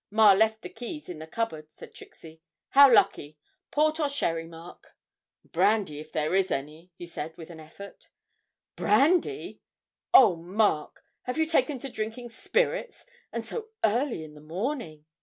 'Ma 0.09 0.31
left 0.33 0.63
the 0.63 0.69
keys 0.69 1.09
in 1.09 1.19
the 1.19 1.27
cupboard,' 1.27 1.71
said 1.71 1.93
Trixie; 1.93 2.41
'how 2.69 2.91
lucky! 2.91 3.37
port 3.69 3.99
or 3.99 4.09
sherry, 4.09 4.47
Mark?' 4.47 4.95
'Brandy, 5.45 5.99
if 5.99 6.11
there 6.11 6.33
is 6.33 6.49
any,' 6.49 6.91
he 6.95 7.05
said, 7.05 7.37
with 7.37 7.51
an 7.51 7.59
effort. 7.59 8.09
'Brandy! 8.75 9.61
oh, 10.11 10.35
Mark, 10.35 11.03
have 11.25 11.37
you 11.37 11.45
taken 11.45 11.77
to 11.77 11.87
drinking 11.87 12.31
spirits, 12.31 13.05
and 13.31 13.45
so 13.45 13.67
early 13.83 14.23
in 14.23 14.33
the 14.33 14.41
morning?' 14.41 15.05